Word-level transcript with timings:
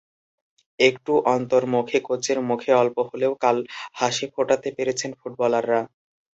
একটু 0.79 1.13
অন্তর্মুখী 1.33 1.99
কোচের 2.07 2.39
মুখে 2.49 2.71
অল্প 2.81 2.97
হলেও 3.09 3.33
কাল 3.43 3.57
হাসি 3.99 4.25
ফোটাতে 4.33 4.69
পেরেছেন 4.77 5.11
ফুটবলাররা। 5.19 5.79